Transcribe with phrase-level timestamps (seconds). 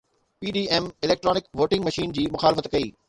[0.43, 2.91] PDM electronic voting machine جي مخالفت ڪئي